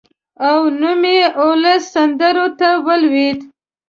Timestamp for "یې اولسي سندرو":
1.15-2.47